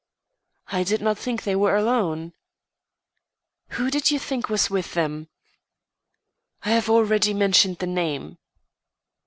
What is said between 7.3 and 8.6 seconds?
mentioned the name."